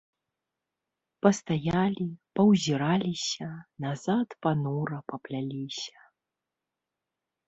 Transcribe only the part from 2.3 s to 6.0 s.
паўзіраліся, назад панура папляліся.